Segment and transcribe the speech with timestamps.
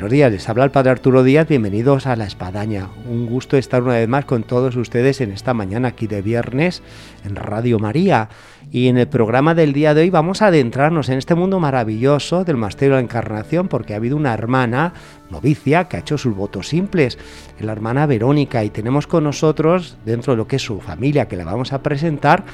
[0.00, 2.88] buenos días, les habla el Padre Arturo Díaz, bienvenidos a La Espadaña.
[3.06, 6.82] Un gusto estar una vez más con todos ustedes en esta mañana aquí de viernes
[7.22, 8.30] en Radio María.
[8.72, 12.44] Y en el programa del día de hoy vamos a adentrarnos en este mundo maravilloso
[12.44, 14.94] del Monasterio de la Encarnación porque ha habido una hermana
[15.28, 17.18] novicia que ha hecho sus votos simples,
[17.58, 21.36] la hermana Verónica, y tenemos con nosotros, dentro de lo que es su familia, que
[21.36, 22.44] la vamos a presentar,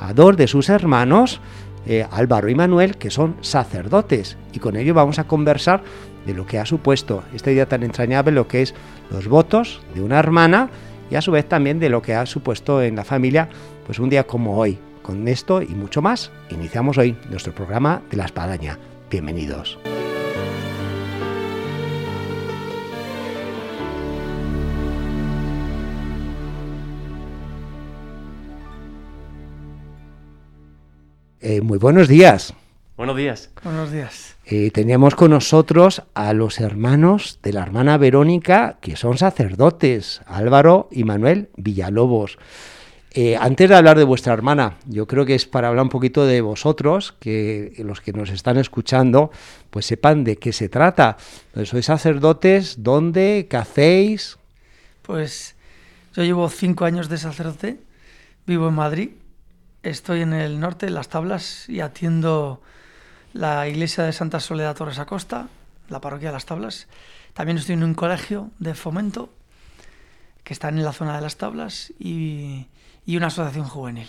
[0.00, 1.40] a dos de sus hermanos,
[1.86, 5.84] eh, Álvaro y Manuel, que son sacerdotes, y con ello vamos a conversar
[6.26, 8.74] de lo que ha supuesto esta idea tan entrañable, lo que es
[9.10, 10.68] los votos de una hermana
[11.10, 13.48] y a su vez también de lo que ha supuesto en la familia,
[13.86, 14.78] pues un día como hoy.
[15.02, 18.76] Con esto y mucho más, iniciamos hoy nuestro programa de la espadaña.
[19.08, 19.78] Bienvenidos.
[31.40, 32.52] Eh, muy buenos días.
[32.96, 33.50] Buenos días.
[33.62, 34.35] Buenos días.
[34.48, 40.88] Eh, teníamos con nosotros a los hermanos de la hermana Verónica, que son sacerdotes, Álvaro
[40.92, 42.38] y Manuel Villalobos.
[43.10, 46.26] Eh, antes de hablar de vuestra hermana, yo creo que es para hablar un poquito
[46.26, 49.32] de vosotros, que los que nos están escuchando,
[49.70, 51.16] pues sepan de qué se trata.
[51.64, 52.84] ¿Sois sacerdotes?
[52.84, 53.48] ¿Dónde?
[53.50, 54.38] ¿Qué hacéis?
[55.02, 55.56] Pues
[56.14, 57.80] yo llevo cinco años de sacerdote,
[58.46, 59.10] vivo en Madrid,
[59.82, 62.62] estoy en el norte, en las tablas, y atiendo
[63.36, 65.48] la iglesia de Santa Soledad Torres Acosta,
[65.88, 66.88] la parroquia de las tablas.
[67.34, 69.30] También estoy en un colegio de fomento
[70.42, 72.66] que está en la zona de las tablas y,
[73.04, 74.06] y una asociación juvenil.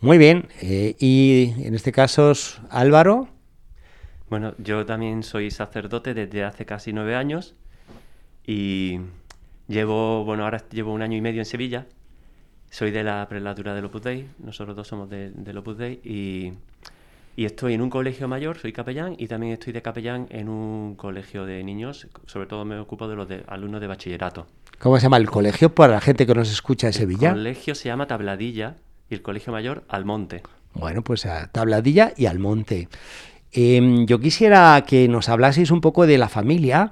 [0.00, 0.48] Muy bien.
[0.60, 2.32] Eh, y en este caso,
[2.70, 3.28] Álvaro.
[4.28, 7.54] Bueno, yo también soy sacerdote desde hace casi nueve años
[8.46, 9.00] y
[9.68, 11.86] llevo, bueno, ahora llevo un año y medio en Sevilla.
[12.70, 16.52] Soy de la prelatura del Opus Dei, nosotros dos somos de, del Opus Dei y,
[17.38, 20.96] y estoy en un colegio mayor, soy capellán y también estoy de capellán en un
[20.96, 24.48] colegio de niños, sobre todo me ocupo de los de, alumnos de bachillerato.
[24.80, 27.28] ¿Cómo se llama el colegio para la gente que nos escucha de Sevilla?
[27.28, 28.74] El colegio se llama Tabladilla
[29.08, 30.42] y el colegio mayor Almonte.
[30.74, 32.88] Bueno, pues a Tabladilla y Almonte.
[33.52, 36.90] Eh, yo quisiera que nos hablaseis un poco de la familia.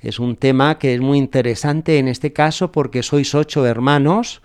[0.00, 4.42] Es un tema que es muy interesante en este caso porque sois ocho hermanos.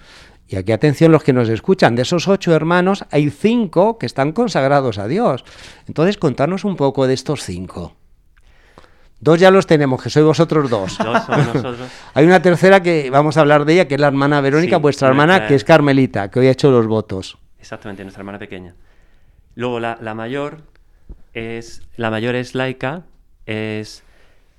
[0.54, 4.34] Y aquí atención los que nos escuchan, de esos ocho hermanos hay cinco que están
[4.34, 5.44] consagrados a Dios.
[5.88, 7.96] Entonces contarnos un poco de estos cinco.
[9.20, 10.96] Dos ya los tenemos, que sois vosotros dos.
[11.00, 11.78] Dos nosotros.
[12.14, 14.82] Hay una tercera que vamos a hablar de ella, que es la hermana Verónica, Sí,
[14.84, 17.36] vuestra hermana, nuestra- que es Carmelita, que hoy ha hecho los votos.
[17.60, 18.76] Exactamente, nuestra hermana pequeña.
[19.56, 20.58] Luego la, la mayor
[21.34, 23.06] es la mayor es laica,
[23.48, 24.04] es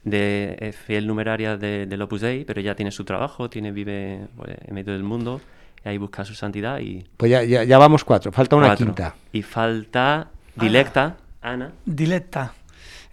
[0.03, 4.27] de es fiel numeraria de, del Opus Dei, pero ya tiene su trabajo, tiene vive
[4.37, 5.41] pues, en medio del mundo,
[5.85, 8.87] y ahí busca su santidad y Pues ya, ya, ya vamos cuatro, falta una cuatro.
[8.87, 9.15] quinta.
[9.33, 11.73] Y falta Dilecta, Ana.
[11.85, 12.53] Dilecta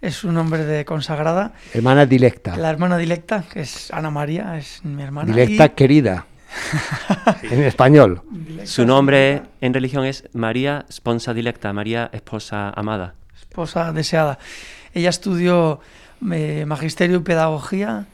[0.00, 1.52] es un nombre de consagrada.
[1.74, 2.56] Hermana Dilecta.
[2.56, 5.26] La hermana Dilecta, que es Ana María, es mi hermana.
[5.32, 6.26] Dilecta y- querida.
[7.42, 8.22] En español.
[8.30, 13.14] Dilecta Su nombre en religión es María Sponsa Dilecta, María Esposa Amada.
[13.40, 14.38] esposa deseada.
[14.94, 15.80] Ella estudió
[16.32, 18.06] eh, magisterio y pedagogía,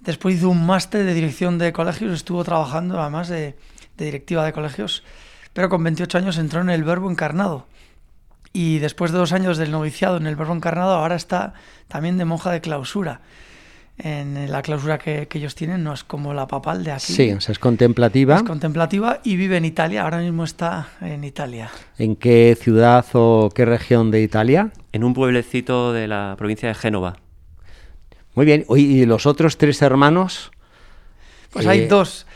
[0.00, 3.56] después hizo un máster de dirección de colegios, estuvo trabajando además de,
[4.00, 5.04] de directiva de colegios,
[5.52, 7.66] pero con 28 años entró en el Verbo Encarnado.
[8.52, 11.54] Y después de dos años del noviciado en el Verbo Encarnado, ahora está
[11.86, 13.20] también de monja de clausura.
[13.98, 17.12] En la clausura que, que ellos tienen no es como la papal de aquí.
[17.12, 18.36] Sí, o sea, es contemplativa.
[18.36, 21.70] Es contemplativa y vive en Italia, ahora mismo está en Italia.
[21.98, 24.72] ¿En qué ciudad o qué región de Italia?
[24.92, 27.18] En un pueblecito de la provincia de Génova.
[28.34, 28.64] Muy bien.
[28.74, 30.50] ¿y los otros tres hermanos?
[31.52, 32.26] Pues Eh, hay dos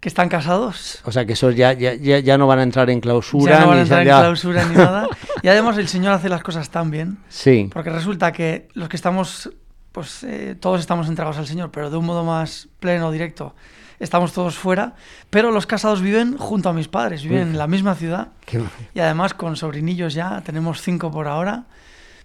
[0.00, 2.88] que están casados, O sea, que esos ya, ya, ya, ya no van a entrar
[2.90, 3.54] en clausura.
[3.54, 5.08] ya no van ni a entrar en ya- clausura ni nada.
[5.42, 7.68] Y además el Señor hace las cosas tan bien, Sí.
[7.72, 9.50] porque resulta que los que estamos,
[9.92, 13.54] pues eh, todos estamos entregados al Señor, pero de un modo más pleno, directo,
[14.00, 14.94] estamos todos fuera,
[15.30, 18.62] pero los casados viven junto a mis padres, viven en la misma ciudad Qué-
[18.94, 21.64] y además con sobrinillos ya, tenemos cinco por ahora,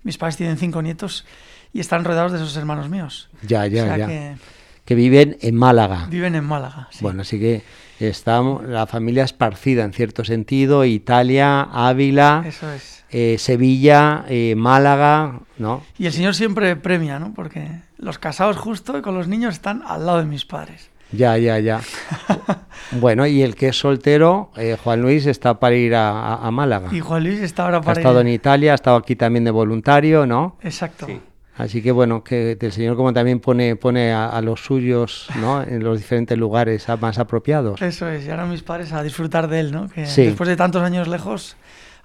[0.03, 1.25] mis padres tienen cinco nietos
[1.71, 3.29] y están rodeados de esos hermanos míos.
[3.41, 4.07] Ya, ya, o sea ya.
[4.07, 4.35] que
[4.85, 6.07] Que viven en Málaga.
[6.09, 6.87] viven en Málaga.
[6.91, 6.99] sí.
[7.01, 7.63] Bueno, así que
[7.99, 10.83] está la familia esparcida en cierto sentido.
[10.83, 13.05] Italia, Ávila, Eso es.
[13.09, 15.83] eh, Sevilla, eh, Málaga, ¿no?
[15.97, 17.33] Y el Señor siempre premia, ¿no?
[17.33, 20.89] Porque los casados justo y con los niños están al lado de mis padres.
[21.13, 21.79] Ya, ya, ya.
[22.91, 26.51] Bueno, y el que es soltero, eh, Juan Luis, está para ir a, a- a
[26.51, 26.89] Málaga.
[26.91, 29.43] Y Juan Luis está ahora Ha para estado ir- en Italia, ha estado aquí también
[29.45, 30.57] de voluntario, ¿no?
[30.61, 31.05] Exacto.
[31.07, 31.19] Sí.
[31.55, 35.61] Así que bueno, que el Señor como también pone, pone a, a los suyos, ¿no?
[35.67, 37.81] En los diferentes lugares a- más apropiados.
[37.81, 39.87] Eso es, y ahora mis padres a disfrutar de él, ¿no?
[39.89, 40.23] Que Sí.
[40.25, 41.55] después de tantos años lejos,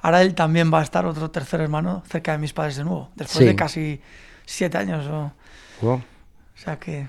[0.03, 3.09] ahora él también va a estar otro tercer hermano cerca de mis padres de nuevo,
[3.15, 3.45] después Sí.
[3.47, 4.00] de casi
[4.45, 5.06] siete años.
[5.06, 5.33] O,
[5.83, 5.93] Oh.
[5.95, 6.03] o
[6.55, 7.06] sea que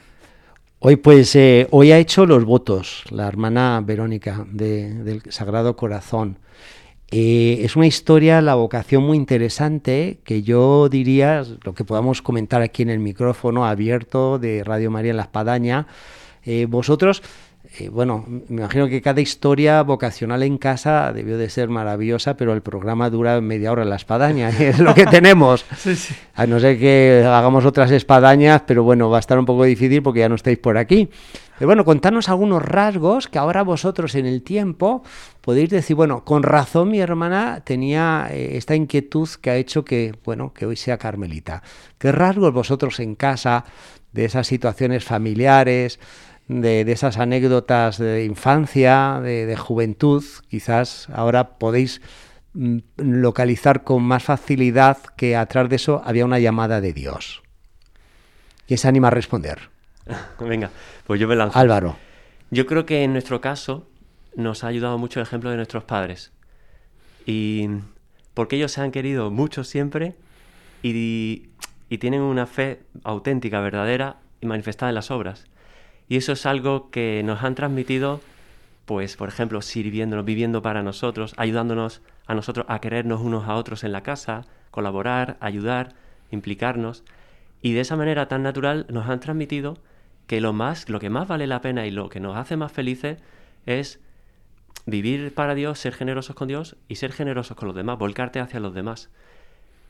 [0.82, 6.38] Hoy pues eh, hoy ha hecho los votos la hermana Verónica de- del Sagrado Corazón.
[7.12, 12.62] Eh, es una historia, la vocación muy interesante que yo diría lo que podamos comentar
[12.62, 15.88] aquí en el micrófono abierto de Radio María en la Espadaña.
[16.46, 17.24] Eh, vosotros,
[17.78, 22.54] eh, bueno, me imagino que cada historia vocacional en casa debió de ser maravillosa, pero
[22.54, 25.66] el programa dura media hora en la Espadaña, es lo que tenemos.
[25.78, 26.16] sí, sí.
[26.34, 30.02] A no ser que hagamos otras espadañas, pero bueno, va a estar un poco difícil
[30.02, 31.10] porque ya no estáis por aquí.
[31.60, 35.04] Pero bueno, contanos algunos rasgos que ahora vosotros en el tiempo
[35.42, 40.16] podéis decir, bueno, con razón mi hermana tenía eh, esta inquietud que ha hecho que,
[40.24, 41.62] bueno, que hoy sea carmelita.
[41.98, 43.66] ¿Qué rasgos vosotros en casa
[44.14, 46.00] de esas situaciones familiares,
[46.50, 52.02] de, de esas anécdotas de infancia, de, de juventud, quizás ahora podéis
[52.54, 57.44] mm, localizar con más facilidad que atrás de eso había una llamada de Dios.
[58.68, 59.70] ¿Quién se anima a responder?
[60.40, 60.72] Venga,
[61.06, 61.58] pues yo me lanzo.
[61.58, 61.98] Álvaro.
[62.50, 63.88] Yo creo que en nuestro caso
[64.36, 66.32] nos ha ayudado mucho el ejemplo de nuestros padres.
[67.28, 67.70] Y
[68.34, 70.16] porque ellos se han querido mucho siempre
[70.82, 71.50] y,
[71.90, 75.46] y tienen una fe auténtica, verdadera y manifestada en las obras.
[76.10, 78.20] Y eso es algo que nos han transmitido,
[78.86, 83.84] pues, por ejemplo, sirviéndonos, viviendo para nosotros, ayudándonos a nosotros a querernos unos a otros
[83.84, 85.94] en la casa, colaborar, ayudar,
[86.32, 87.04] implicarnos.
[87.62, 89.78] Y de esa manera tan natural nos han transmitido
[90.26, 92.72] que lo más, lo que más vale la pena y lo que nos hace más
[92.72, 93.20] felices
[93.68, 94.00] es
[94.88, 98.60] vivir para Dios, ser generosos con Dios y ser generosos con los demás, volcarte hacia
[98.60, 99.10] los demás.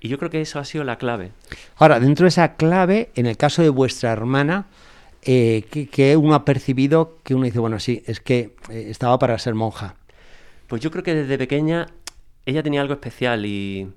[0.01, 1.31] Y yo creo que eso ha sido la clave.
[1.77, 4.65] Ahora, dentro de esa clave, en el caso de vuestra hermana,
[5.23, 9.19] eh, que, que uno ha percibido que uno dice, bueno, sí, es que eh, estaba
[9.19, 9.95] para ser monja.
[10.67, 11.87] Pues yo creo que desde pequeña
[12.45, 13.91] ella tenía algo especial y,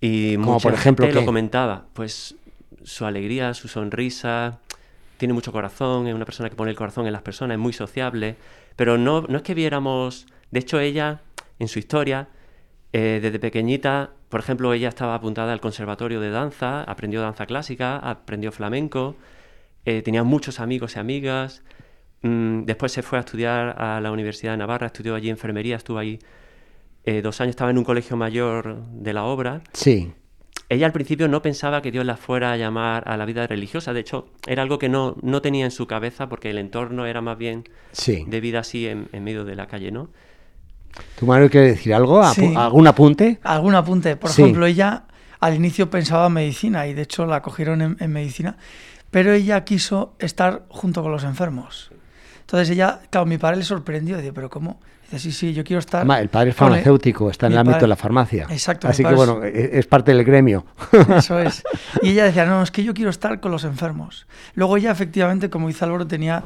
[0.00, 1.86] y Como mucha por ejemplo, gente lo comentaba.
[1.92, 2.36] Pues
[2.84, 4.58] su alegría, su sonrisa,
[5.18, 7.72] tiene mucho corazón, es una persona que pone el corazón en las personas, es muy
[7.72, 8.36] sociable,
[8.76, 11.20] pero no, no es que viéramos, de hecho ella,
[11.58, 12.28] en su historia,
[12.92, 17.98] eh, desde pequeñita, por ejemplo, ella estaba apuntada al conservatorio de danza, aprendió danza clásica,
[17.98, 19.16] aprendió flamenco,
[19.84, 21.62] eh, tenía muchos amigos y amigas,
[22.22, 25.98] mm, después se fue a estudiar a la Universidad de Navarra, estudió allí enfermería, estuvo
[25.98, 26.18] ahí
[27.04, 30.12] eh, dos años, estaba en un colegio mayor de la obra, Sí,
[30.68, 33.92] ella al principio no pensaba que Dios la fuera a llamar a la vida religiosa,
[33.92, 37.20] de hecho era algo que no, no tenía en su cabeza porque el entorno era
[37.22, 38.24] más bien sí.
[38.28, 40.10] de vida así en, en medio de la calle, ¿no?
[41.18, 42.20] ¿Tu madre quiere decir algo?
[42.22, 42.54] ¿Apu- Sí.
[42.56, 43.38] ¿Algún apunte?
[43.42, 44.16] Algún apunte.
[44.16, 44.42] Por Sí.
[44.42, 45.04] ejemplo, ella
[45.40, 48.56] al inicio pensaba en medicina y de hecho la cogieron en, en medicina,
[49.10, 51.90] pero ella quiso estar junto con los enfermos.
[52.40, 54.80] Entonces ella, claro, mi padre le sorprendió, dice, pero ¿cómo?
[55.04, 56.00] Dice, sí, sí, yo quiero estar...
[56.00, 58.46] Además, el padre es el- farmacéutico, está en mi el ámbito padre- de la farmacia.
[58.50, 60.64] Exacto, Así que es- bueno, e- es parte del gremio.
[61.16, 61.62] Eso es.
[62.02, 64.26] Y ella decía, no, es que yo quiero estar con los enfermos.
[64.54, 66.44] Luego ella, efectivamente, como dice Álvaro, tenía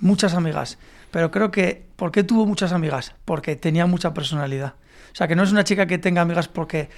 [0.00, 0.78] muchas amigas.
[1.10, 3.14] Pero creo que, ¿por qué tuvo muchas amigas?
[3.24, 4.74] Porque tenía mucha personalidad.
[5.16, 6.90] O sea, que no es una chica que tenga amigas porque,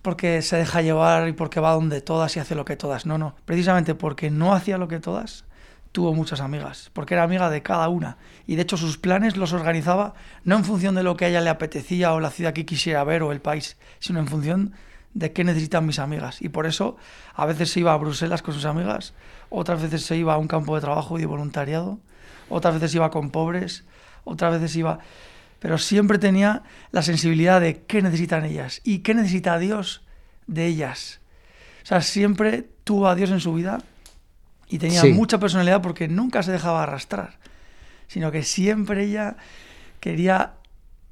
[0.00, 3.04] porque se deja llevar y porque va donde todas y hace lo que todas.
[3.04, 3.36] No, no.
[3.44, 5.44] Precisamente porque no hacía lo que todas,
[5.92, 6.90] tuvo muchas amigas.
[6.94, 8.16] Porque era amiga de cada una.
[8.46, 11.42] Y de hecho sus planes los organizaba no en función de lo que a ella
[11.42, 14.72] le apetecía o la ciudad que quisiera ver o el país, sino en función
[15.12, 16.40] de qué necesitan mis amigas.
[16.40, 16.96] Y por eso
[17.34, 19.12] a veces se iba a Bruselas con sus amigas,
[19.50, 21.98] otras veces se iba a un campo de trabajo y de voluntariado,
[22.48, 23.84] otras veces iba con pobres,
[24.24, 25.00] otras veces iba...
[25.58, 30.02] Pero siempre tenía la sensibilidad de qué necesitan ellas y qué necesita Dios
[30.46, 31.20] de ellas.
[31.82, 33.78] O sea, siempre tuvo a Dios en su vida
[34.68, 35.12] y tenía Sí.
[35.12, 37.38] mucha personalidad porque nunca se dejaba arrastrar,
[38.08, 39.36] sino que siempre ella
[40.00, 40.52] quería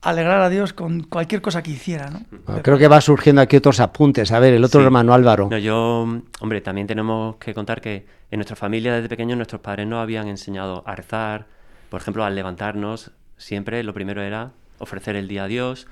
[0.02, 2.20] alegrar a Dios con cualquier cosa que hiciera, ¿no?
[2.46, 4.30] Bueno, creo que va surgiendo aquí otros apuntes.
[4.32, 4.84] A ver, el otro Sí.
[4.84, 5.48] hermano Álvaro.
[5.50, 6.06] No, yo,
[6.40, 10.28] hombre, también tenemos que contar que en nuestra familia desde pequeños nuestros padres nos habían
[10.28, 11.46] enseñado a rezar,
[11.88, 15.86] por ejemplo, al levantarnos, siempre lo primero era ofrecer el día a Dios,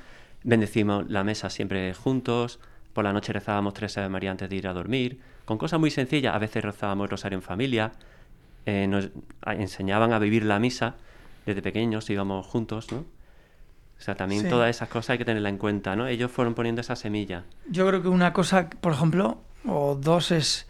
[0.44, 2.58] bendecimos la mesa siempre juntos,
[2.92, 5.90] por la noche rezábamos tres Ave María antes de ir a dormir, con cosas muy
[5.90, 7.92] sencillas, a veces rezábamos el rosario en familia,
[8.66, 9.10] eh, nos
[9.46, 10.94] enseñaban a vivir la misa
[11.46, 12.98] desde pequeños, íbamos juntos, ¿no?
[12.98, 14.48] O sea, también Sí.
[14.48, 16.06] todas esas cosas hay que tenerla en cuenta, ¿no?
[16.08, 17.44] Ellos fueron poniendo esa semilla.
[17.68, 20.66] Yo creo que una cosa, por ejemplo, o dos es,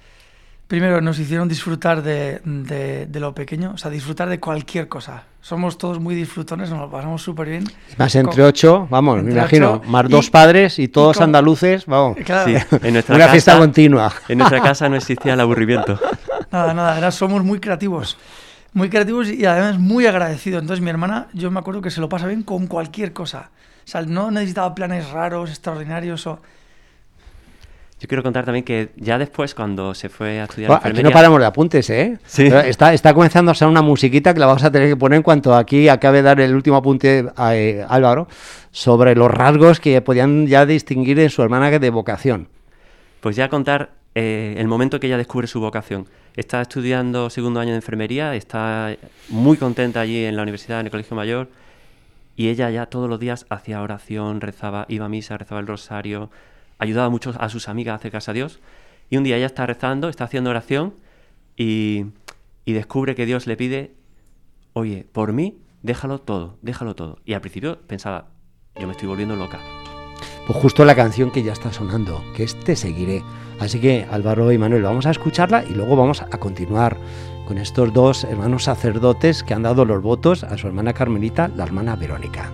[0.69, 5.25] primero nos hicieron disfrutar de, de- de lo pequeño, o sea, disfrutar de cualquier cosa.
[5.43, 7.65] Somos todos muy disfrutones, nos lo pasamos súper bien.
[7.99, 12.17] Más entre ocho, vamos, me imagino, más dos padres y todos andaluces, vamos.
[12.25, 12.53] Claro.
[12.83, 14.13] en nuestra Una fiesta continua.
[14.29, 15.99] En nuestra casa no existía el aburrimiento.
[16.53, 18.17] Nada, nada, somos muy creativos.
[18.73, 20.63] Muy creativos y además muy agradecidos.
[20.63, 23.51] Entonces mi hermana, yo me acuerdo que se lo pasa bien con cualquier cosa.
[23.85, 26.41] O sea, no necesitaba planes raros, extraordinarios o
[28.03, 31.39] yo quiero contar también que ya después, cuando se fue a estudiar Aquí no paramos
[31.39, 32.19] de apuntes, ¿eh?
[32.27, 32.47] Sí.
[32.47, 35.23] Está, está comenzando a ser una musiquita que la vamos a tener que poner en
[35.23, 38.27] cuanto aquí acabe de dar el último apunte a eh, Álvaro
[38.73, 42.49] sobre los rasgos que podían ya distinguir en su hermana de vocación.
[43.21, 46.09] Pues ya contar eh, el momento que ella descubre su vocación.
[46.35, 48.97] Está estudiando segundo año de enfermería, está
[49.29, 51.51] muy contenta allí en la universidad, en el Colegio Mayor,
[52.35, 56.31] y ella ya todos los días hacía oración, rezaba, iba a misa, rezaba el rosario,
[56.83, 58.61] ayudaba mucho a sus amigas a acercarse a Dios.
[59.09, 60.95] Y un día ella está rezando, está haciendo oración
[61.57, 62.07] y,
[62.67, 63.95] descubre que Dios le pide,
[64.73, 67.19] oye, por mí, déjalo todo, déjalo todo.
[67.25, 68.31] Y al principio pensaba,
[68.79, 69.61] yo me estoy volviendo loca.
[70.47, 73.23] Pues justo la canción que ya está sonando, que es Te seguiré.
[73.61, 76.97] Así que Álvaro y Manuel, vamos a escucharla y luego vamos a continuar
[77.47, 81.65] con estos dos hermanos sacerdotes que han dado los votos a su hermana Carmelita, la
[81.65, 82.51] hermana Verónica.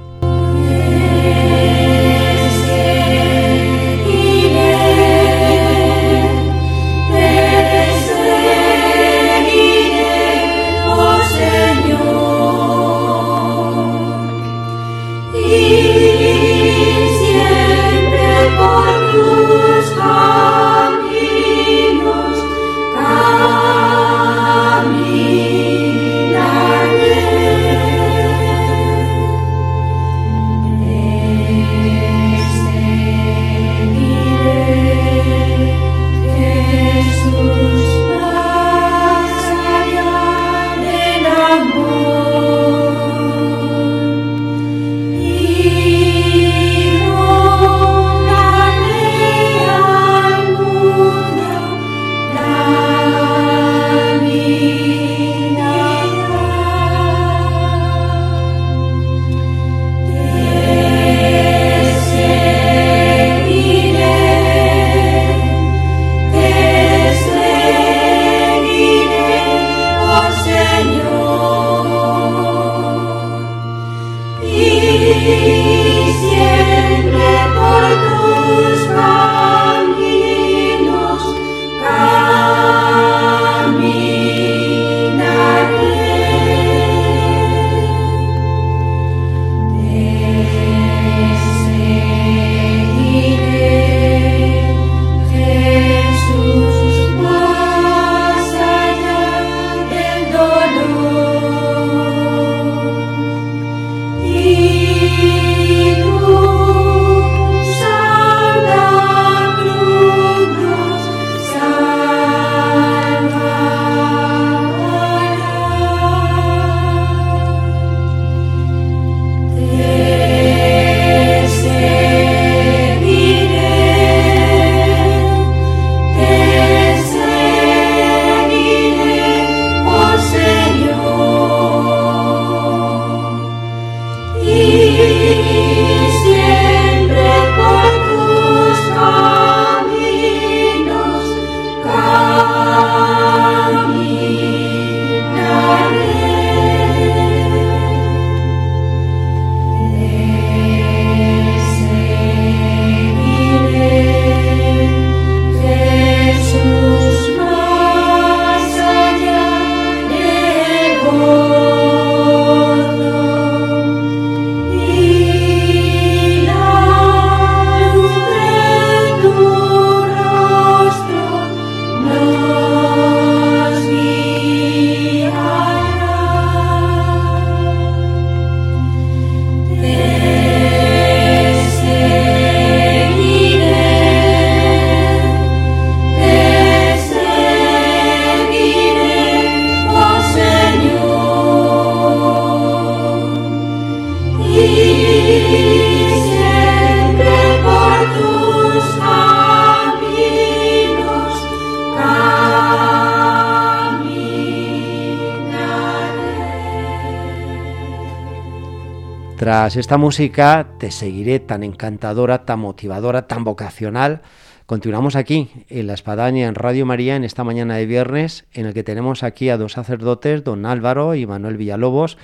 [209.66, 214.22] Esta música te seguiré tan encantadora, tan motivadora, tan vocacional.
[214.66, 218.72] Continuamos aquí en La Espadaña, en Radio María, en esta mañana de viernes, en el
[218.72, 222.18] que tenemos aquí a dos sacerdotes, don Álvaro y Manuel Villalobos,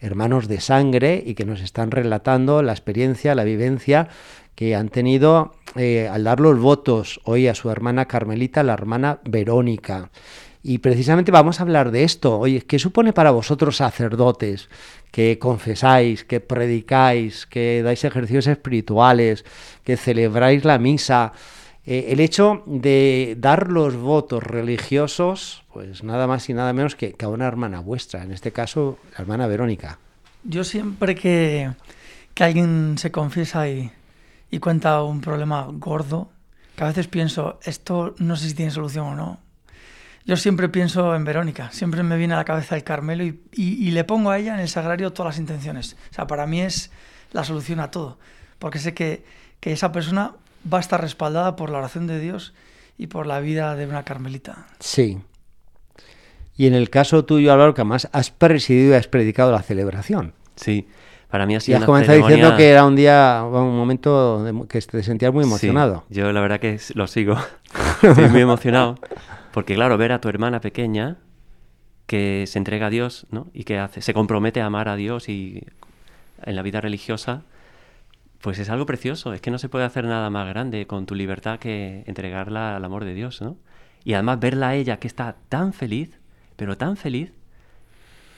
[0.00, 4.08] hermanos de sangre y que nos están relatando la experiencia, la vivencia
[4.56, 9.20] que han tenido eh, al dar los votos hoy a su hermana Carmelita, la hermana
[9.24, 10.10] Verónica.
[10.62, 12.38] Y precisamente vamos a hablar de esto.
[12.38, 14.68] Oye, ¿qué supone para vosotros sacerdotes
[15.10, 19.44] que confesáis, que predicáis, que dais ejercicios espirituales,
[19.84, 21.32] que celebráis la misa?
[21.86, 27.16] Eh, el hecho de dar los votos religiosos, pues nada más y nada menos que,
[27.18, 29.98] a una hermana vuestra, en este caso la hermana Verónica.
[30.44, 31.70] Yo siempre que,
[32.34, 33.90] que alguien se confiesa y,
[34.50, 36.28] y cuenta un problema gordo,
[36.76, 39.49] que a veces pienso, esto no sé si tiene solución o no.
[40.26, 43.90] Yo siempre pienso en Verónica, siempre me viene a la cabeza el Carmelo y, y,
[43.90, 45.96] le pongo a ella en el sagrario todas las intenciones.
[46.10, 46.90] O sea, para mí es
[47.32, 48.18] la solución a todo,
[48.58, 49.24] porque sé que,
[49.60, 50.34] que esa persona
[50.70, 52.52] va a estar respaldada por la oración de Dios
[52.98, 54.66] y por la vida de una carmelita.
[54.78, 55.18] Sí.
[56.56, 60.34] Y en el caso tuyo, Álvaro, que además has presidido y has predicado la celebración.
[60.56, 60.86] Sí.
[61.30, 64.80] Para mí ha sido y has comenzado diciendo que era un día, un momento que
[64.80, 66.04] te sentías muy emocionado.
[66.08, 67.38] Sí, yo la verdad que lo sigo.
[68.02, 68.96] Estoy muy emocionado.
[69.52, 71.18] Porque claro, ver a tu hermana pequeña
[72.06, 73.48] que se entrega a Dios, ¿no?
[73.52, 75.64] Y que hace, se compromete a amar a Dios y
[76.44, 77.42] en la vida religiosa,
[78.40, 79.32] pues es algo precioso.
[79.32, 82.84] Es que no se puede hacer nada más grande con tu libertad que entregarla al
[82.84, 83.56] amor de Dios, ¿no?
[84.04, 86.18] Y además verla a ella que está tan feliz,
[86.56, 87.32] pero tan feliz,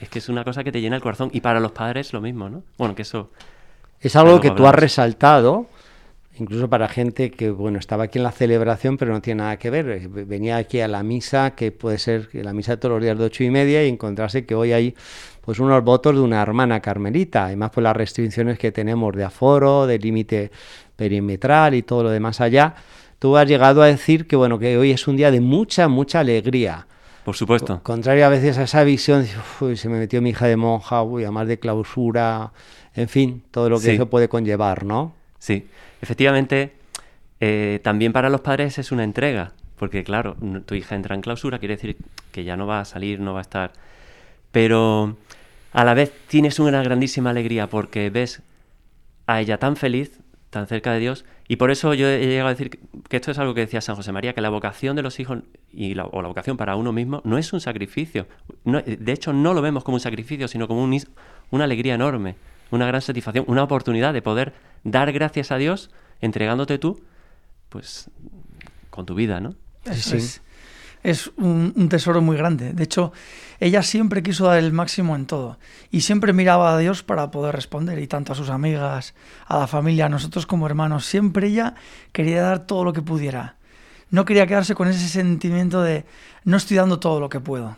[0.01, 1.29] es que es una cosa que te llena el corazón.
[1.33, 2.63] Y para los padres lo mismo, ¿no?
[2.77, 3.31] Bueno, que eso...
[4.01, 5.67] Es algo que tú has resaltado,
[6.39, 9.69] incluso para gente que, bueno, estaba aquí en la celebración, pero no tiene nada que
[9.69, 10.07] ver.
[10.09, 13.25] Venía aquí a la misa, que puede ser la misa de todos los días de
[13.25, 14.95] ocho y media, y encontrarse que hoy hay
[15.41, 19.85] pues unos votos de una hermana carmelita, además por las restricciones que tenemos de aforo,
[19.85, 20.51] de límite
[20.95, 22.75] perimetral y todo lo demás allá,
[23.19, 26.21] tú has llegado a decir que bueno, que hoy es un día de mucha, mucha
[26.21, 26.87] alegría.
[27.25, 27.81] Por supuesto.
[27.83, 29.25] Contrario a veces a esa visión,
[29.61, 32.51] uy, se me metió mi hija de monja, uy, además de clausura,
[32.95, 35.13] en fin, todo lo que eso puede conllevar, ¿no?
[35.39, 35.67] Sí,
[36.03, 36.73] efectivamente,
[37.39, 40.35] eh, también para los padres es una entrega, porque claro,
[40.65, 41.95] tu hija entra en clausura, quiere decir
[42.33, 43.71] que ya no va a salir, no va a estar.
[44.51, 45.15] Pero
[45.71, 48.41] a la vez tienes una grandísima alegría porque ves
[49.27, 52.53] a ella tan feliz, tan cerca de Dios, y por eso yo he llegado a
[52.53, 52.69] decir
[53.07, 55.39] que esto es algo que decía San José María, que la vocación de los hijos
[55.71, 58.27] y la, o la vocación para uno mismo no es un sacrificio.
[58.65, 62.35] de hecho, no lo vemos como un sacrificio, sino como una alegría enorme,
[62.71, 65.91] una gran satisfacción, una oportunidad de poder dar gracias a Dios
[66.21, 67.01] entregándote tú,
[67.69, 68.09] pues,
[68.89, 69.55] con tu vida, ¿no?
[69.91, 70.41] sí
[71.03, 72.73] es un, tesoro muy grande.
[72.73, 73.11] De hecho,
[73.59, 75.59] ella siempre quiso dar el máximo en todo
[75.91, 79.13] y siempre miraba a Dios para poder responder y tanto a sus amigas,
[79.45, 81.75] a la familia, a nosotros como hermanos, siempre ella
[82.13, 83.57] quería dar todo lo que pudiera.
[84.09, 86.05] No quería quedarse con ese sentimiento de
[86.45, 87.77] no estoy dando todo lo que puedo.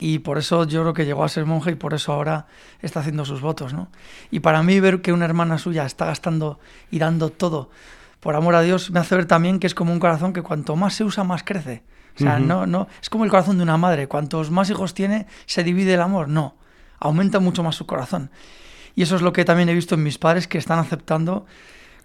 [0.00, 2.46] Y por eso yo creo que llegó a ser monja y por eso ahora
[2.80, 3.88] está haciendo sus votos, ¿no?
[4.30, 6.58] Y para mí ver que una hermana suya está gastando
[6.90, 7.70] y dando todo
[8.20, 10.76] por amor a Dios me hace ver también que es como un corazón que cuanto
[10.76, 11.82] más se usa más crece.
[12.16, 14.06] O sea, no, no, es como el corazón de una madre.
[14.06, 16.28] Cuantos más hijos tiene, se divide el amor.
[16.28, 16.54] No,
[16.98, 18.30] aumenta mucho más su corazón.
[18.94, 21.46] Y eso es lo que también he visto en mis padres que están aceptando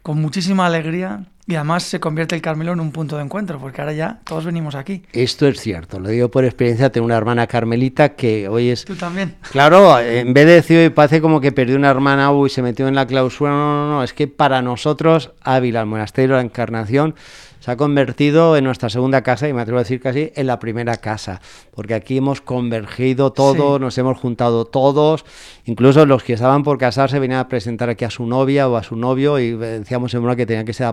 [0.03, 3.81] con muchísima alegría y además se convierte el Carmelo en un punto de encuentro, porque
[3.81, 5.03] ahora ya todos venimos aquí.
[5.13, 8.85] Esto es cierto, lo digo por experiencia, tengo una hermana carmelita que hoy es...
[8.85, 9.35] Tú también.
[9.51, 12.87] Claro, en vez de decir hoy parece como que perdió una hermana y se metió
[12.87, 17.15] en la clausura, no, no, no, es que para nosotros Ávila, el monasterio la Encarnación,
[17.65, 20.59] se ha convertido en nuestra segunda casa y me atrevo a decir casi en la
[20.59, 21.41] primera casa,
[21.73, 25.25] porque aquí hemos convergido todos, nos hemos juntado todos,
[25.65, 28.83] incluso los que estaban por casarse venían a presentar aquí a su novia o a
[28.83, 30.85] su novio y decíamos en una que tenían que ser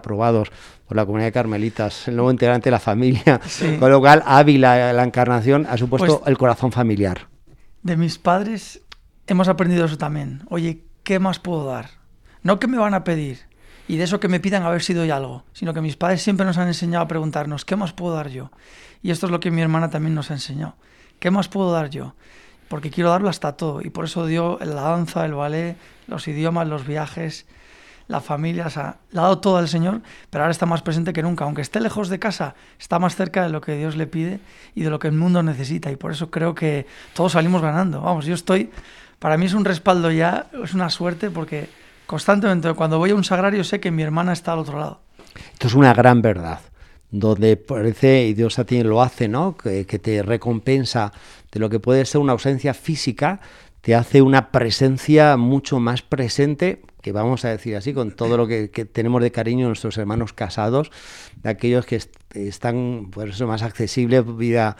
[0.86, 3.40] por la comunidad de carmelitas, el nuevo integrante de la familia,
[3.78, 7.28] con lo cual Ávila, la encarnación, ha supuesto pues el corazón familiar.
[7.82, 8.82] De mis padres
[9.26, 10.42] hemos aprendido eso también.
[10.48, 11.90] Oye, ¿qué más puedo dar?
[12.42, 13.40] No que me van a pedir,
[13.88, 16.46] y de eso que me pidan haber sido ya algo, sino que mis padres siempre
[16.46, 18.50] nos han enseñado a preguntarnos, ¿qué más puedo dar yo?
[19.02, 20.76] Y esto es lo que mi hermana también nos enseñó,
[21.18, 22.14] ¿qué más puedo dar yo?
[22.68, 25.76] Porque quiero darlo hasta todo, y por eso dio la danza, el ballet,
[26.06, 27.46] los idiomas, los viajes,
[28.12, 31.12] la familia, o sea, le ha dado todo al Señor, pero ahora está más presente
[31.12, 34.06] que nunca, aunque esté lejos de casa, está más cerca de lo que Dios le
[34.06, 34.38] pide
[34.74, 38.02] y de lo que el mundo necesita, y por eso creo que todos salimos ganando,
[38.02, 38.70] vamos, yo estoy,
[39.18, 41.68] para mí es un respaldo ya, es una suerte porque
[42.06, 42.72] constantemente.
[42.74, 45.00] Cuando voy a un sagrario sé que mi hermana está al otro lado.
[45.54, 46.60] Esto es una gran verdad,
[47.10, 49.56] donde parece, y Dios a ti lo hace, ¿no?
[49.56, 51.12] Que, te recompensa
[51.50, 53.40] de lo que puede ser una ausencia física,
[53.82, 58.46] te hace una presencia mucho más presente, que vamos a decir así, con todo lo
[58.46, 60.92] que, tenemos de cariño nuestros hermanos casados,
[61.42, 62.00] de aquellos que
[62.34, 64.76] están, por eso, más accesible vida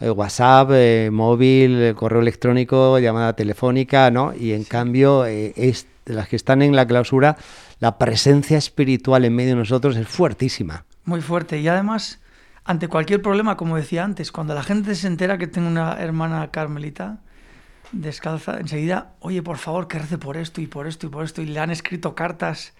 [0.00, 4.34] eh, WhatsApp, eh, móvil, correo electrónico, llamada telefónica, ¿no?
[4.34, 7.36] Y en cambio, es, las que están en la clausura,
[7.78, 10.86] la presencia espiritual en medio de nosotros es fuertísima.
[11.04, 11.60] Muy fuerte.
[11.60, 12.20] Y además,
[12.64, 16.50] ante cualquier problema, como decía antes, cuando la gente se entera que tengo una hermana
[16.50, 17.18] carmelita
[17.92, 21.42] descalza, enseguida, oye, por favor, que rece por esto y por esto y por esto,
[21.42, 22.74] y le han escrito cartas.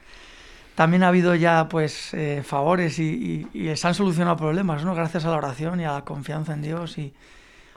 [0.75, 4.95] También ha habido ya, pues, eh, favores y, y, se han solucionado problemas, ¿no?
[4.95, 7.15] Gracias a la oración y a la confianza en Dios y...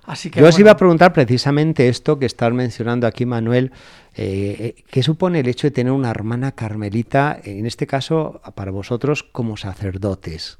[0.05, 3.71] Así que, Yo os iba a preguntar precisamente esto que estás mencionando aquí, Manuel.
[4.15, 8.71] Eh, eh, ¿Qué supone el hecho de tener una hermana carmelita, en este caso, para
[8.71, 10.57] vosotros como sacerdotes?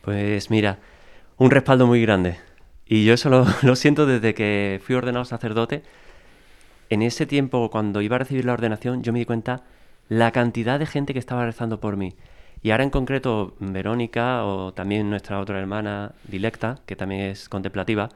[0.00, 0.78] Pues mira,
[1.36, 2.38] un respaldo muy grande.
[2.88, 3.28] Y yo eso
[3.62, 5.82] lo, siento desde que fui ordenado sacerdote.
[6.90, 9.62] En ese tiempo, cuando iba a recibir la ordenación, yo me di cuenta
[10.08, 12.14] la cantidad de gente que estaba rezando por mí.
[12.62, 18.08] Y ahora en concreto, Verónica o también nuestra otra hermana, Dilecta, que también es contemplativa,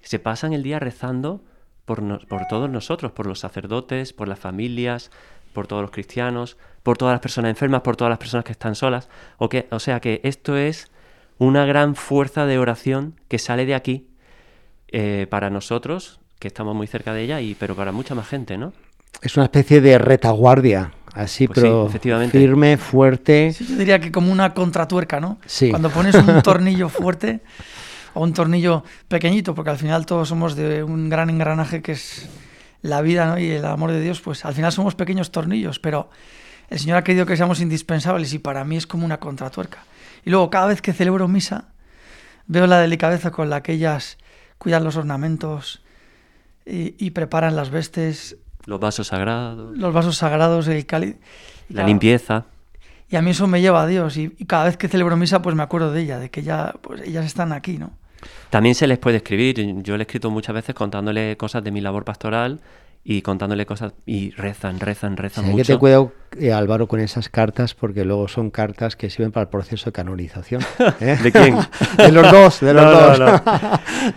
[0.00, 1.42] se pasan el día rezando
[1.84, 5.10] por, por todos nosotros, por los sacerdotes, por las familias,
[5.52, 8.74] por todos los cristianos, por todas las personas enfermas, por todas las personas que están
[8.74, 9.08] solas.
[9.38, 10.90] O, que, o sea que esto es
[11.38, 14.06] una gran fuerza de oración que sale de aquí
[14.88, 18.56] eh, para nosotros, que estamos muy cerca de ella, y, pero para mucha más gente,
[18.56, 18.72] ¿no?
[19.22, 23.52] Es una especie de retaguardia, así, pues pero firme, fuerte.
[23.52, 25.38] Sí, yo diría que como una contratuerca, ¿no?
[25.46, 25.70] Sí.
[25.70, 27.40] Cuando pones un tornillo fuerte
[28.14, 32.28] o un tornillo pequeñito, porque al final todos somos de un gran engranaje que es
[32.82, 33.38] la vida ¿no?
[33.38, 36.10] y el amor de Dios, pues al final somos pequeños tornillos, pero
[36.68, 39.84] el Señor ha querido que seamos indispensables y para mí es como una contratuerca.
[40.24, 41.68] Y luego cada vez que celebro misa,
[42.46, 44.18] veo la delicadeza con la que ellas
[44.58, 45.82] cuidan los ornamentos
[46.66, 48.38] y, preparan las vestes.
[48.64, 49.76] Los vasos sagrados.
[49.76, 51.16] Los vasos sagrados, el cáliz.
[51.68, 52.46] La limpieza.
[53.10, 54.16] Y a mí eso me lleva a Dios.
[54.16, 57.02] Y, cada vez que celebro misa, pues me acuerdo de ella, de que ya, pues
[57.02, 57.92] ellas están aquí, ¿no?
[58.48, 59.82] También se les puede escribir.
[59.82, 62.62] Yo le he escrito muchas veces contándole cosas de mi labor pastoral
[63.06, 65.56] y contándole cosas y rezan, rezan, rezan mucho.
[65.56, 69.30] Hay que te cuidado, eh, Álvaro, con esas cartas porque luego son cartas que sirven
[69.30, 70.62] para el proceso de canonización.
[71.00, 71.18] ¿eh?
[71.22, 71.58] ¿De quién?
[71.98, 73.42] de los dos, de los dos.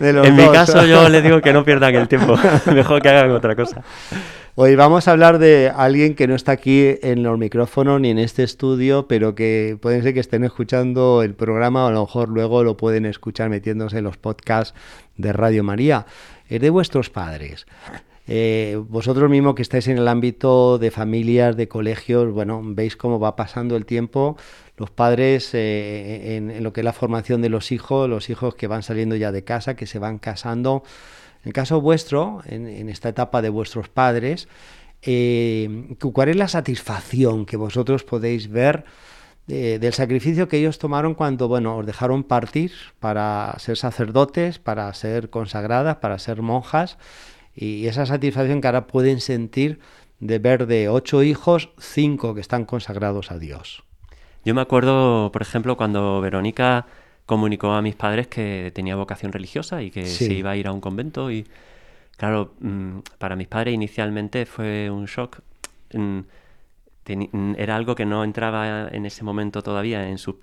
[0.00, 2.34] en mi caso yo les digo que no pierdan el tiempo,
[2.72, 3.82] mejor que hagan otra cosa.
[4.54, 8.18] Hoy vamos a hablar de alguien que no está aquí en los micrófonos ni en
[8.18, 12.30] este estudio, pero que pueden ser que estén escuchando el programa o a lo mejor
[12.30, 14.74] luego lo pueden escuchar metiéndose en los podcasts
[15.16, 16.06] de Radio María.
[16.48, 17.66] Es de vuestros padres.
[18.30, 23.18] Eh, vosotros mismos que estáis en el ámbito de familias, de colegios, bueno, veis cómo
[23.18, 24.36] va pasando el tiempo,
[24.76, 28.66] los padres eh, en, lo que es la formación de los hijos, los hijos que
[28.66, 30.82] van saliendo ya de casa, que se van casando.
[31.42, 34.46] En el caso vuestro, en, esta etapa de vuestros padres,
[35.00, 38.84] eh, ¿cuál es la satisfacción que vosotros podéis ver
[39.46, 45.30] del sacrificio que ellos tomaron cuando, bueno, os dejaron partir para ser sacerdotes, para ser
[45.30, 46.98] consagradas, para ser monjas?
[47.60, 49.80] Y esa satisfacción que ahora pueden sentir
[50.20, 53.82] de ver de ocho hijos, cinco que están consagrados a Dios.
[54.44, 56.86] Yo me acuerdo, por ejemplo, cuando Verónica
[57.26, 60.72] comunicó a mis padres que tenía vocación religiosa y que se iba a ir a
[60.72, 61.46] un convento y
[62.16, 65.40] claro, mm, para mis padres inicialmente fue un shock.
[65.92, 66.20] Mm,
[67.08, 70.36] mm, era algo que no entraba en ese momento todavía en, sus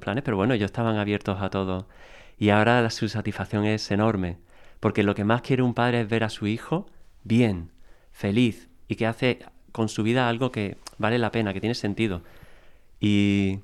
[0.00, 1.88] planes, pero bueno, ellos estaban abiertos a todo.
[2.38, 4.38] Y ahora su satisfacción es enorme
[4.82, 6.90] porque lo que más quiere un padre es ver a su hijo
[7.22, 7.70] bien,
[8.10, 9.38] feliz y que hace
[9.70, 12.24] con su vida algo que vale la pena, que tiene sentido.
[12.98, 13.60] Y,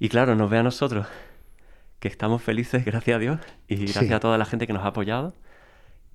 [0.00, 1.06] y claro, nos ve a nosotros,
[2.00, 4.88] que estamos felices, gracias a Dios, y gracias a toda la gente que nos ha
[4.88, 5.36] apoyado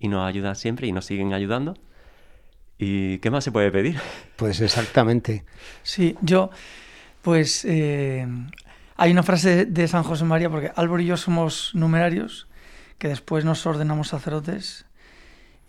[0.02, 1.78] y nos ayuda siempre y nos siguen ayudando.
[2.78, 4.02] ¿Y qué más se puede pedir?
[4.36, 5.46] Pues exactamente.
[5.82, 6.50] Sí, yo,
[7.22, 8.28] pues eh,
[8.98, 12.49] hay una frase de San José María, porque Álvaro y yo somos numerarios,
[13.00, 14.86] que después nos ordenamos sacerdotes.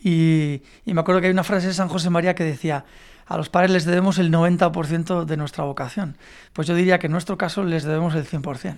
[0.02, 2.84] Y, me acuerdo que hay una frase de San José María que decía,
[3.26, 6.16] a los padres les debemos el 90% de nuestra vocación.
[6.52, 8.76] Pues yo diría que en nuestro caso les debemos el 100%.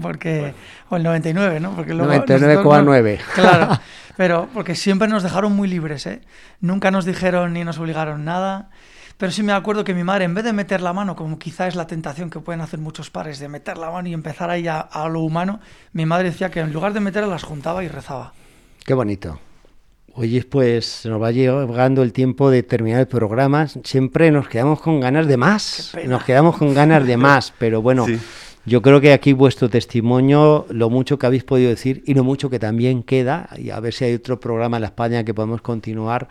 [0.00, 0.54] Porque,
[0.88, 1.74] o el 99, ¿no?
[1.74, 3.18] Porque 99,9.
[3.34, 3.78] claro,
[4.16, 6.22] pero porque siempre nos dejaron muy libres, ¿eh?
[6.60, 8.70] Nunca nos dijeron ni nos obligaron nada.
[9.18, 11.66] Pero sí me acuerdo que mi madre, en vez de meter la mano, como quizá
[11.66, 14.68] es la tentación que pueden hacer muchos padres, de meter la mano y empezar ahí
[14.68, 15.60] a, a lo humano,
[15.92, 18.32] mi madre decía que en lugar de meterla las juntaba y rezaba.
[18.86, 19.40] Qué bonito.
[20.14, 23.68] Oye, pues nos va llegando el tiempo de terminar el programa.
[23.84, 25.92] Siempre nos quedamos con ganas de más.
[26.06, 28.06] Nos quedamos con ganas de más, pero bueno,
[28.66, 32.50] yo creo que aquí vuestro testimonio, lo mucho que habéis podido decir y lo mucho
[32.50, 35.62] que también queda, y a ver si hay otro programa en la España que podemos
[35.62, 36.28] continuar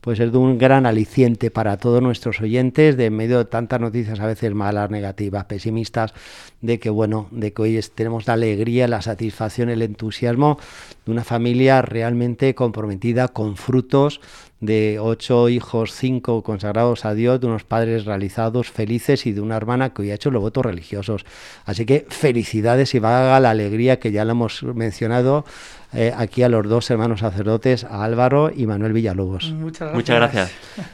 [0.00, 3.80] puede ser de un gran aliciente para todos nuestros oyentes, de en medio de tantas
[3.80, 6.14] noticias a veces malas, negativas, pesimistas,
[6.60, 10.58] de que bueno, de que hoy tenemos la alegría, la satisfacción, el entusiasmo
[11.04, 14.20] de una familia realmente comprometida con frutos
[14.60, 19.56] de ocho hijos, cinco consagrados a Dios, de unos padres realizados, felices y de una
[19.56, 21.24] hermana que hoy ha hecho los votos religiosos.
[21.64, 25.46] Así que felicidades y valga la alegría que ya lo hemos mencionado
[25.92, 29.52] eh, aquí a los dos hermanos sacerdotes, a Álvaro y Manuel Villalobos.
[29.52, 29.94] Muchas gracias.
[29.94, 30.52] Muchas gracias.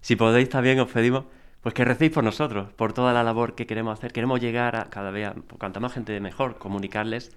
[0.00, 1.24] si podéis también os pedimos
[1.62, 4.12] pues que recéis por nosotros, por toda la labor que queremos hacer.
[4.12, 7.30] Queremos llegar a cada vez, a cuanta más gente mejor, comunicarles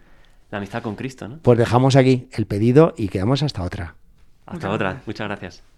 [0.50, 1.28] la amistad con Cristo.
[1.28, 1.38] ¿no?
[1.42, 3.96] Pues dejamos aquí el pedido y quedamos hasta otra.
[4.48, 5.02] Hasta otra.
[5.06, 5.75] Muchas gracias.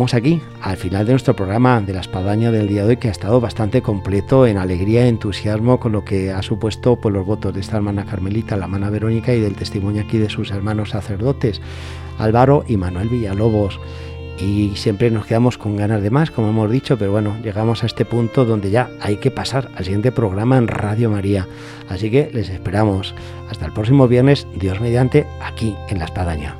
[0.00, 3.10] Aquí al final de nuestro programa de la espadaña del día de hoy que ha
[3.10, 7.52] estado bastante completo en alegría y entusiasmo con lo que ha supuesto por los votos
[7.52, 11.60] de esta hermana Carmelita, la hermana Verónica y del testimonio aquí de sus hermanos sacerdotes.
[12.18, 13.78] Álvaro y Manuel Villalobos.
[14.38, 17.86] Y siempre nos quedamos con ganas de más, como hemos dicho, pero bueno, llegamos a
[17.86, 21.46] este punto donde ya hay que pasar al siguiente programa en Radio María.
[21.90, 23.14] Así que les esperamos.
[23.50, 26.59] Hasta el próximo viernes, Dios mediante, aquí en La Espadaña.